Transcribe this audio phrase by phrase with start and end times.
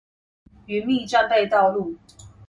[0.65, 1.95] 澐密戰備道路